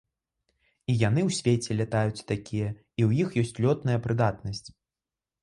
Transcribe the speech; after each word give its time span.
І 0.93 0.95
яны 1.01 1.21
ў 1.27 1.37
свеце 1.39 1.71
лятаюць 1.81 2.25
такія, 2.33 2.69
і 3.01 3.05
ў 3.09 3.27
іх 3.27 3.37
ёсць 3.45 3.55
лётная 3.67 3.99
прыдатнасць. 4.09 4.65